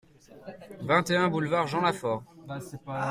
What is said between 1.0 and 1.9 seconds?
et un boulevard Jean